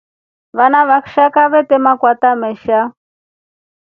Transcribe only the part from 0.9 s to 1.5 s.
kshaka